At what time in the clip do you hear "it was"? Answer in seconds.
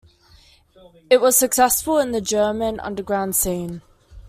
1.11-1.37